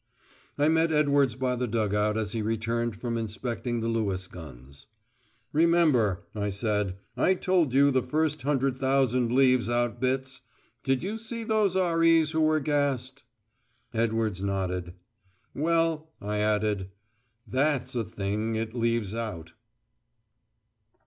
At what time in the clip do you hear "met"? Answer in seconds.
0.67-0.91